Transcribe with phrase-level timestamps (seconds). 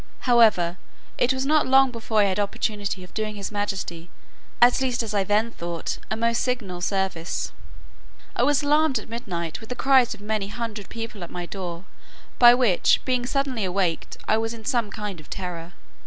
[0.21, 0.77] However,
[1.19, 4.09] it was not long before I had an opportunity of doing his majesty,
[4.59, 7.51] at least as I then thought, a most signal service.
[8.35, 11.85] I was alarmed at midnight with the cries of many hundred people at my door;
[12.39, 15.73] by which, being suddenly awaked, I was in some kind of terror.